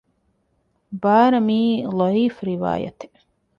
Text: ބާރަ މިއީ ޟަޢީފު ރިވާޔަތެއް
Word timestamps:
ބާރަ 1.01 1.39
މިއީ 1.47 1.69
ޟަޢީފު 1.97 2.41
ރިވާޔަތެއް 2.47 3.17